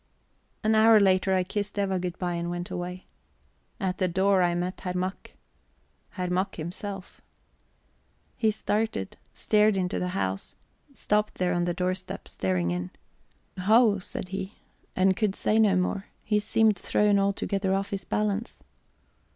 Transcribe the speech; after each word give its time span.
An 0.63 0.73
hour 0.73 0.99
later 0.99 1.31
I 1.35 1.43
kissed 1.43 1.77
Eva 1.77 1.99
good 1.99 2.17
bye 2.17 2.33
and 2.33 2.49
went 2.49 2.71
away. 2.71 3.05
At 3.79 3.99
the 3.99 4.07
door 4.07 4.41
I 4.41 4.55
meet 4.55 4.81
Herr 4.81 4.95
Mack. 4.95 5.35
Herr 6.17 6.31
Mack 6.31 6.55
himself. 6.55 7.21
He 8.35 8.49
started 8.49 9.17
stared 9.35 9.77
into 9.77 9.99
the 9.99 10.07
house 10.17 10.55
stopped 10.91 11.35
there 11.35 11.53
on 11.53 11.65
the 11.65 11.75
doorstep, 11.75 12.27
staring 12.27 12.71
in. 12.71 12.89
"Ho!" 13.59 13.99
said 13.99 14.29
he, 14.29 14.53
and 14.95 15.15
could 15.15 15.35
say 15.35 15.59
no 15.59 15.75
more; 15.75 16.05
he 16.23 16.39
seemed 16.39 16.79
thrown 16.79 17.19
altogether 17.19 17.75
off 17.75 17.91
his 17.91 18.03
balance. 18.03 18.63